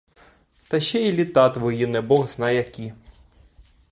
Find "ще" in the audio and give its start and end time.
0.79-0.99